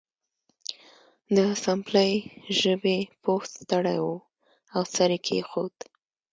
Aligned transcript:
د 1.35 1.37
اسامبلۍ 1.55 2.13
ژبې 2.59 2.97
پوه 3.23 3.43
ستړی 3.55 3.97
و 4.05 4.11
او 4.75 4.81
سر 4.93 5.09
یې 5.15 5.19
کیښود 5.27 5.75